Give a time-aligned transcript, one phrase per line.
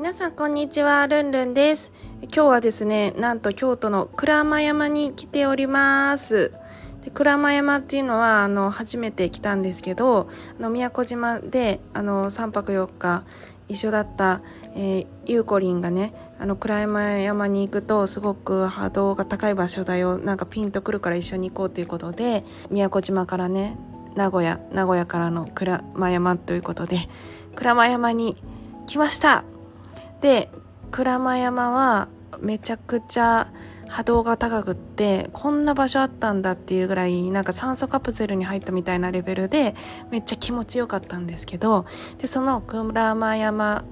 [0.00, 1.92] 皆さんこんにちは、ルンルンです。
[2.22, 6.52] 今日はですね、なんと京都の鞍馬山に来ております。
[7.04, 13.24] で鞍馬山っていうのは、あの、初めて来たんですけど、あの、宮古島で、あの、3泊4日
[13.68, 14.40] 一緒だった、
[14.74, 23.76] えーゆうこりんがね、あの、鞍馬山に行くと、すごく波動が高い場所だよ、なんかピンとくるから一緒に行こうということで、宮古島からね、
[24.16, 27.00] 名古屋、名古屋からの鞍馬山ということで、
[27.54, 28.34] 鞍馬山に
[28.86, 29.44] 来ました
[30.20, 30.50] で
[30.90, 32.08] 鞍馬山は
[32.40, 33.48] めちゃくちゃ
[33.88, 39.74] 波動が高くってこんな場所あったんだっていうぐらいなんか酸素カプセルに入ったみたいなレベルで
[40.10, 41.86] めっちゃ気持ちよかったんですけど
[42.18, 43.84] でその鞍馬山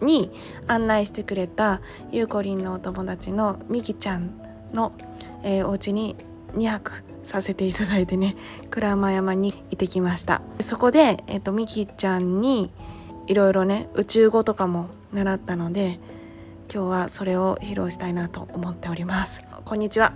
[0.00, 0.30] に
[0.66, 4.32] 案内してくれたゆうこりんのお友達のみきちゃん
[4.74, 4.92] の、
[5.42, 6.16] えーお家に
[6.54, 8.34] 2泊させていただいてね
[8.70, 10.42] 鞍馬山に行ってきました。
[10.60, 12.70] そこで、えっとみきちゃんに
[13.26, 15.98] いろいろね宇宙語とかも習ったので
[16.72, 20.12] 今日はそれを披露したいなと思っておりますこんにちは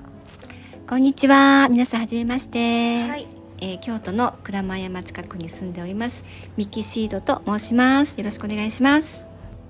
[0.86, 1.68] こんにちは。
[1.70, 3.08] 皆さんはじめまして。
[3.08, 3.28] はい
[3.60, 6.24] えー京都の鞍馬山近くに住んでおります。
[6.56, 8.18] ミキシードと申します。
[8.18, 9.24] よろしくお願いします。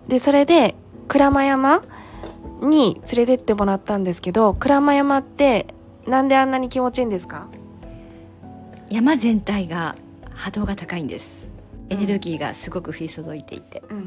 [0.08, 0.74] でそれで
[1.08, 1.82] 鞍馬山
[2.62, 5.66] に連れてってもらったんですけど鞍馬山って
[6.06, 7.48] なんであんなに気持ちいいんですか？
[8.88, 9.96] 山全体が
[10.34, 11.50] 波動が高いんです。
[11.90, 14.06] うんエネルギーがすごく降り注いでいて、うんはい。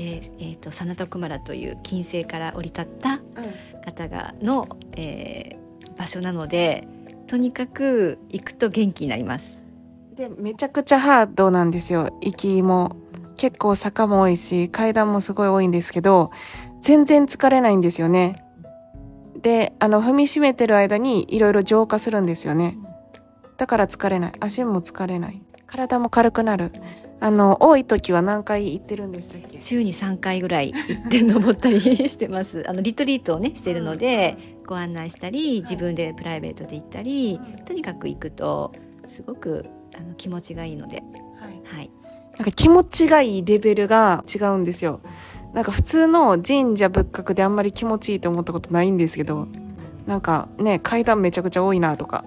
[0.00, 3.20] で、えっ、とサナトクマラという金星から降り立ったうん。
[3.84, 5.60] 方がの、えー
[6.00, 6.88] 場所なので、
[7.26, 9.66] とにかく行くと元気になります。
[10.16, 12.08] でめちゃくちゃハードなんですよ。
[12.22, 12.96] 行きも
[13.36, 16.30] 結構坂も多いし階段もすごい多いんですけど
[16.82, 18.42] 全然疲れないんですよね。
[19.42, 22.78] であの踏みしめてる間にいろいろ浄化するんですよね。
[23.58, 24.32] だから疲れない。
[24.40, 25.42] 足も疲れない。
[25.66, 26.72] 体も軽くなる
[27.22, 29.60] あの多い時は何回行ってるんでしたっけ？
[29.60, 32.64] 週に3回ぐらい行って登ったりしてます。
[32.68, 38.72] あのリトリートをねしてるので、ご案内したり自分でプライベートで行ったり、とにかく行くと
[39.06, 41.02] すごくあの気持ちがいいので、
[41.36, 41.60] はい。
[41.64, 41.90] はい、
[42.38, 45.00] なんか気持ちがいいレベルが違うんですよ。
[45.52, 49.48] なんか普通の神社仏閣であんまり気持ちいいと思ったことないんですけど、
[50.06, 52.24] なんかね、階段めちゃくちゃ多いなとか、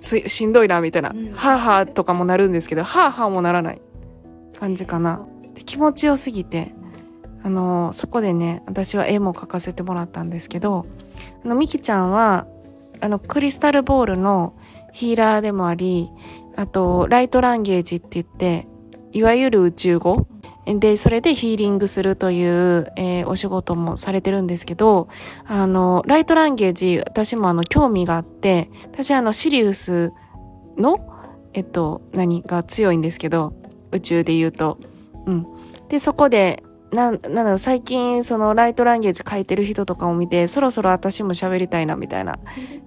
[0.00, 3.80] ついしんどいなみたいな、うんハーハーとかもなるんですけど、ハーハーもならない
[4.58, 5.26] 感じかな。
[5.54, 6.74] で気持ちよすぎて、
[7.42, 10.86] あのそこでね、私は絵も描かせてもらったんですけど、
[11.44, 12.46] あの、みきちゃんは、
[13.00, 14.54] あの、クリスタルボールの
[14.92, 16.10] ヒーラーでもあり、
[16.56, 18.66] あと、ライトランゲージって言って、
[19.12, 20.26] いわゆる宇宙語
[20.66, 25.08] で、それでヒーリングするという、えーお仕事もされてるんですけど、
[25.46, 30.12] あの、ライトランゲージ、私もあの、興味があって、私あの、シリウス
[30.76, 30.98] の、
[31.52, 33.52] えっと、何が強いんですけど、
[33.92, 34.78] 宇宙で言うと。
[35.26, 35.46] うん。
[35.88, 36.62] で、そこで、
[36.92, 42.38] な、なんだろう、最近、その、ライトランゲージ書いてる人とかを見て、そろそろ私も喋りたいな、みたいな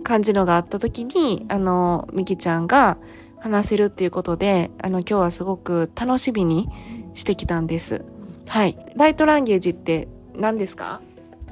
[0.03, 2.97] 感じのがあった時に、あの、みきちゃんが
[3.39, 6.69] 話せるっていうことで、あの、今日はすごく楽しみに
[7.13, 8.03] してきたんです。
[8.47, 8.77] はい。
[8.95, 11.01] ライトランゲージって何ですか？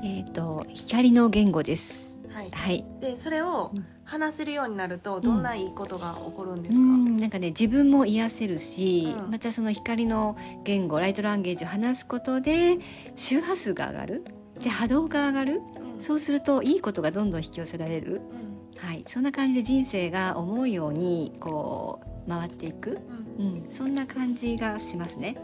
[0.04, 2.20] えっ、と光の言語です。
[2.30, 2.50] はい。
[2.52, 2.86] はい。
[3.00, 3.86] で、それをうん。
[4.04, 7.18] 話せるようになると、どんないいことが起こるんでうすか、ん。
[7.18, 9.32] なんかね自分も癒せるし、うん。
[9.32, 10.36] またその光の
[10.66, 12.78] 言語ライトランゲージを話すことで
[13.16, 14.26] 周波数が上がる。
[14.62, 15.62] で波動が上がる。
[15.94, 16.02] うん。
[16.02, 18.20] そうするといいことがどんどん引き寄せられる。
[18.34, 18.86] うん。
[18.86, 23.00] はい、そんな感じで人生が思うようにこう回っていく、
[23.40, 23.46] うん。
[23.46, 25.38] うん、そんな感じがしますね。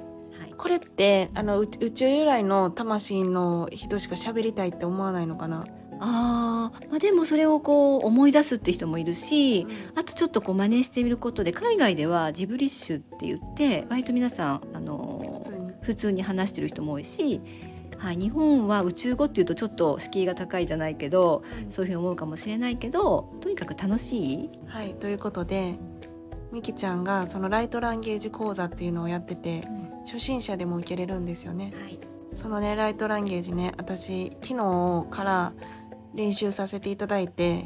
[0.57, 5.65] はい、これって、あの、う宇宙由来の魂の人しか喋りたいって思わないのかな？
[6.00, 9.65] あー、まあでもそれをこう思い出すって人もいるし
[9.95, 15.42] あとちょっとこう真似してみることで海外ではジブリッシュって言って割と皆さんあの
[15.81, 16.21] 普通に。
[16.21, 17.42] 話してる人も多いし、
[17.98, 24.50] はい、日本は宇宙語っていうとちょっと敷居が高いじゃないけどそういうふうに思うかもしれないけどとにかく楽しい？
[24.68, 25.80] はい、ということで、
[26.51, 29.68] みきちゃんがそのライトランゲージ講座っていうのをやってて、
[30.07, 31.74] 初心者でも受けれるんですよね。
[31.77, 32.00] はい。
[32.33, 35.54] そのね、ライトランゲージね、私、昨日から
[36.15, 37.65] 練習させていただいて、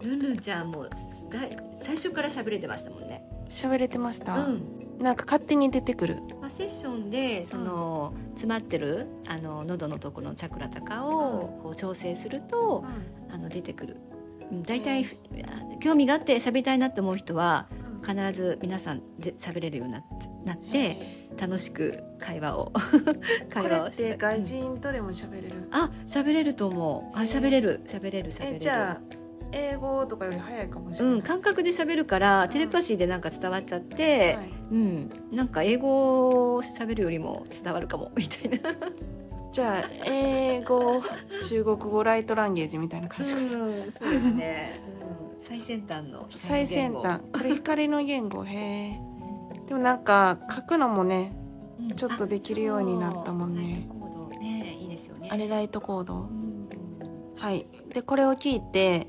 [0.04, 0.88] ルンルンちゃんも
[1.30, 3.24] だい最初から喋れてましたもんね。
[3.50, 4.62] 喋れてました、うん。
[5.00, 6.22] なんか勝手に出てくる。
[6.42, 12.84] まあ、セッションでその、詰まってるあの喉のところのチャクラとかをこう調整すると、
[13.30, 13.98] あの出てくる、
[14.52, 15.16] うん、大体、ふ
[15.80, 17.68] 興味があって喋りたいなって思う人は
[18.06, 22.81] 必ず皆さんで喋れるようになってなって楽しく会話をこ
[23.50, 27.18] 会話をしてて外人とでも喋れる、あ喋れると思う。
[27.18, 28.56] あ喋れる喋れる喋れる。
[28.57, 34.51] えじゃあ英語とかより早いかもしれない、うん、感覚で喋るからテレパシーでなんか伝わっちゃって、はい。
[34.71, 38.57] うん、なんか英語を喋るよりも伝わるかもみたいな、
[39.51, 41.01] じゃあ英語
[41.47, 44.81] 中国語ライトランゲージみたいな感じ、うん、そうですね、
[45.38, 48.44] うん、最先端の最先言端これ光の言語。
[48.44, 49.15] へえ
[49.68, 51.34] でもなんか書くのもね
[51.80, 51.96] 語うん。
[51.96, 53.88] ちょっとできるようになったもんね。
[54.40, 55.30] ねいいですよね。
[55.32, 56.16] あれライトコード。
[56.16, 56.70] うん。
[57.36, 57.68] はい。
[57.94, 59.08] でこれを聞いて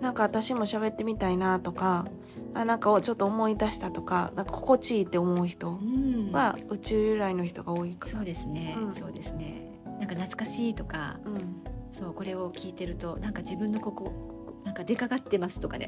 [0.00, 2.06] なんか私も喋ってみたいなとか
[2.54, 6.32] あなんかちょっと思い出したとかなんか心地いいって思う人うん。
[6.32, 8.94] は宇宙由来の人が多いからそうですね、うん。
[8.94, 9.80] そうですね。
[9.98, 11.62] なんか懐かしいとかうん。
[11.92, 14.29] そうこれを聞いてるとなんか自分のここ
[14.64, 15.86] なんか出かかってますとかね。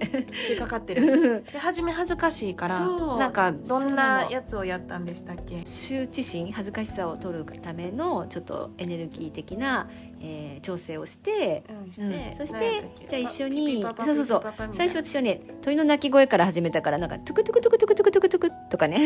[0.49, 1.45] 出かかってる。
[1.53, 5.57] で初め恥ずかしいからなんかどんなやつをやったんでしたっけ？
[5.57, 9.89] 羞恥心恥ずかしさを取るためのちょっとエネルギー的な、
[10.21, 12.11] えー調整をしてうんしうん。
[12.11, 14.45] て、そしてじゃあ一緒にそうそうそう。
[14.73, 19.01] 最初私はね鳥の鳴き声から始めたからなんかトゥクトゥクトゥクトゥクトゥクトゥクトゥクとかね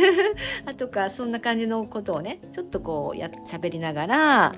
[0.67, 4.55] あとかそんな感じのことをねちょっとこうや喋りながら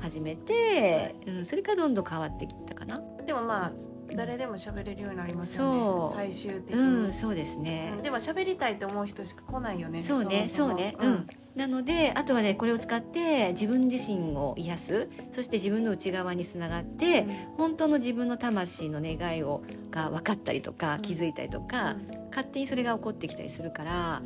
[0.00, 3.00] 始めて、うん、それからどんどん変わってきたかな。
[3.26, 3.72] でもまあ
[4.16, 6.14] 誰でも喋れるようになりますよね。
[6.16, 7.92] 最終的に、うん、そうですね。
[8.02, 15.08] でも喋りたいと思う人しか来ないよねそうねそうね、もうん、なのであとはねこれを使って自分自身を癒す。
[15.32, 17.26] そして自分の内側につながって、
[17.56, 21.02] 本当の自分の魂の願いをが分かったりとかうん。
[21.02, 21.96] 気づいたりとか、
[22.30, 24.22] 勝手にそれが起こってきたりするから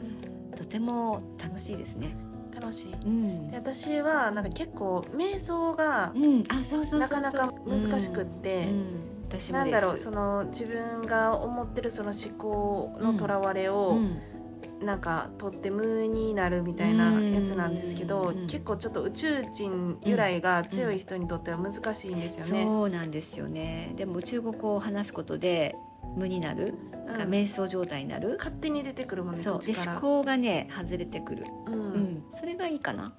[0.56, 2.16] とても楽しいですね。
[2.54, 2.92] 楽しい。
[2.92, 3.50] うん。
[3.50, 14.20] で、私はなんか結構瞑想がうん、あそうそうなかなか難しくって、うんうん私もなんだろうその自分が思ってるその思考のとらわれをうん。
[14.80, 18.46] なんか取って無になるみたいなやつなんですけど、うん。
[18.46, 22.64] 結構ちょっと宇宙人由来が強い人にとっては難しいんですよね。
[22.64, 23.94] そうなんですよね。
[23.96, 25.76] でも中国語を話すことで
[26.14, 26.74] 無になる、
[27.08, 27.30] うん。
[27.30, 28.36] 瞑想状態になる。
[28.38, 29.60] 勝手に出てくるもんねそう。
[29.62, 31.74] で思考がね外れてくる、うん。
[31.74, 33.14] うん、それがいいかな。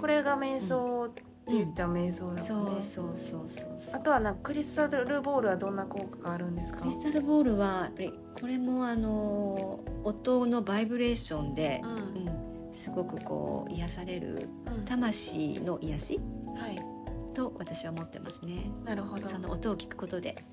[0.00, 1.08] これが瞑想
[1.50, 2.78] って言っちゃう瞑想だそもんね。
[2.78, 3.96] う、そうそうそうそう。
[3.96, 6.80] あとはなんかクリスタルボールはどんな効果があるんですか？
[6.80, 11.90] クリスタルボールはやっぱりこれもあの音のバイブレーションでう、ん。
[11.90, 14.84] うん、すごくこう癒されるうん。
[14.84, 16.20] 魂の癒し？
[16.56, 16.82] はい。
[17.34, 18.70] と私は思ってますね。
[18.84, 19.26] なるほど。
[19.26, 20.44] その音を聞くことで、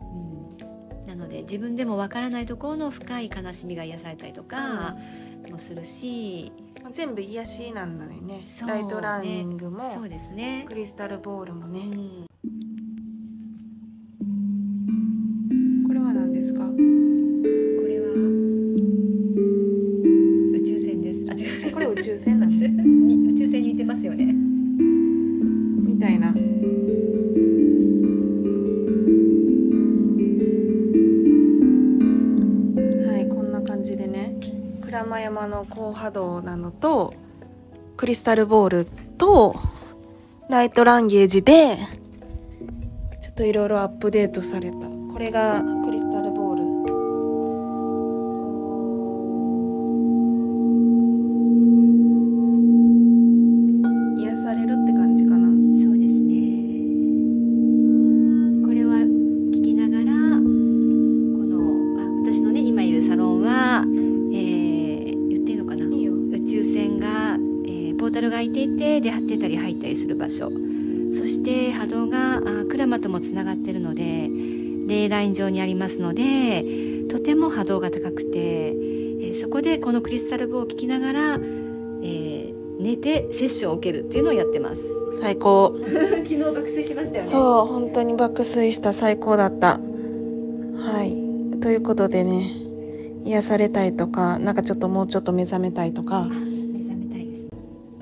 [0.00, 4.96] うん、なので自分でもわからないところの深い悲しみが癒されたりとか
[5.50, 8.42] もするし、まあ全部癒しなんだよね。
[8.46, 10.64] そうライトランニングも、そうですね。
[10.66, 10.74] ク。
[10.74, 12.26] リスタルボールもね、うん。
[15.86, 16.64] これは何ですか？
[35.44, 37.12] あの高波動なのと
[37.98, 38.84] クリスタルボール
[39.18, 39.54] と
[40.48, 41.76] ライトランゲージで
[43.20, 44.76] ちょっといろいろアップデートされた。
[44.78, 45.62] これが
[68.48, 70.52] は、えー言っていいのかないいよ宇宙船が、えーポータルが開いてたり入ったりする場所
[71.12, 76.64] そして波動があクラマともつながってるのでレーライン上にありますので
[77.08, 84.82] とても波動が高くて、えーそこでこのクリスタルボを聞きながら、えー寝てセッションを受けるっていうのをやってます
[85.20, 85.78] 最高。
[85.80, 89.80] 昨日爆睡しましたよねそう、本当に爆睡した最高だった。
[90.76, 91.60] はい。
[91.60, 92.50] ということでね、
[93.24, 96.28] 癒されたいとか、なんかちょっともうちょっと目覚めたいとか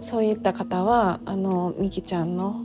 [0.02, 2.62] そういった方は、あの、みきちゃんの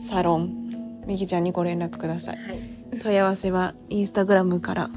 [0.00, 2.36] サロン、みきちゃんにご連絡ください。
[2.36, 4.90] はい問い合わせはインスタグラムから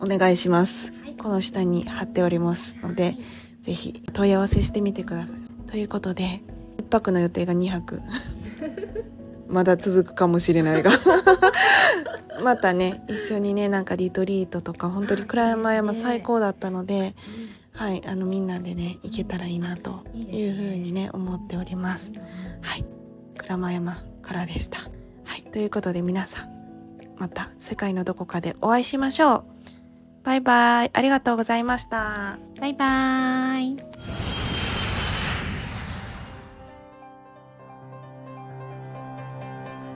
[0.00, 0.92] お願いします。
[1.18, 3.16] この下に貼っておりますので、
[3.62, 5.70] ぜひ問い合わせしてみてください。
[5.70, 6.42] ということで、
[6.78, 8.02] 一泊の予定が2泊。
[9.48, 10.90] まだ続くかもしれないが。
[12.42, 17.14] またね、一緒にね、なんかリトリートとか、本当に倉山山最高だったので、
[17.76, 22.12] はい、あのみんなでね、行けたらいいなというふうにね、思っております。
[22.62, 22.84] はい、
[23.36, 24.78] 倉山山からでした。
[25.24, 26.50] はい、ということで皆さん、
[27.16, 29.44] また世界のどこかでお会いしましょう。
[30.22, 30.90] バイバイ。
[30.92, 32.38] ありがとうございました。
[32.60, 33.76] バイバイ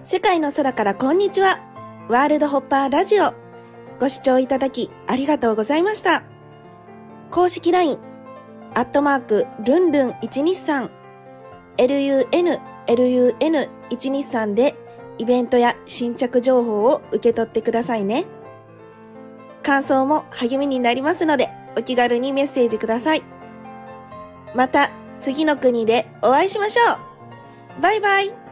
[0.04, 1.60] 世界の空からこんにちは。
[2.08, 3.34] ワールドホッパーラジオ。
[4.00, 6.37] ご視聴いただきありがとうございました。
[7.30, 7.98] 公式 LINE、
[8.74, 10.90] アットマーク、ルンルン123、
[11.76, 12.26] lun、
[12.86, 14.74] lun123 で
[15.18, 18.26] イベントや新着情報を受け取ってくださいね。
[19.62, 23.22] 感想も励みになりますので、お気軽にメッセージください。
[24.54, 26.94] また、次の国でお会いしましょ
[27.78, 27.82] う。
[27.82, 28.47] バイバイ。